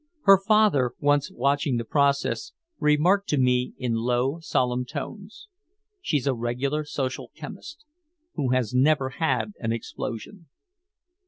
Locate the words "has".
8.49-8.73